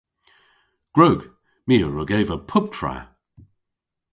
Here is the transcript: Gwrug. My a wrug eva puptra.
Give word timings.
Gwrug. 0.95 1.19
My 1.67 1.75
a 1.85 1.87
wrug 1.87 2.11
eva 2.19 2.35
puptra. 2.49 2.95